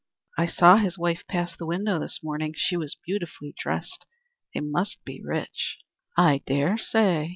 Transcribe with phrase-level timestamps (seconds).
[0.35, 2.55] "I saw his wife pass the window this morning.
[2.57, 4.07] She was beautifully dressed.
[4.51, 5.77] They must be rich."
[6.17, 7.29] "I dare say."